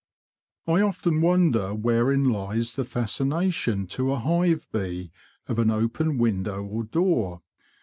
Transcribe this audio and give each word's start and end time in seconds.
I 0.65 0.81
often 0.81 1.21
wonder 1.21 1.75
wherein 1.75 2.27
lies 2.31 2.73
the 2.73 2.83
fascination 2.83 3.85
to 3.89 4.11
a 4.13 4.19
hive 4.19 4.67
bee 4.71 5.11
of 5.45 5.59
an 5.59 5.69
open 5.69 6.17
window 6.17 6.63
or 6.63 6.85
door. 6.85 7.43